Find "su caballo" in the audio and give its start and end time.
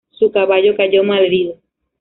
0.09-0.75